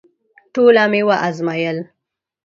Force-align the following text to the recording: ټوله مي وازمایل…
ټوله 0.53 0.83
مي 0.91 1.01
وازمایل… 1.09 1.77